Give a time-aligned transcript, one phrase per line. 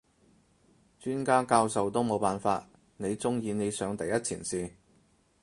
[0.99, 2.67] 專家教授都冇辦法，
[2.97, 4.71] 你中意你上第一前線？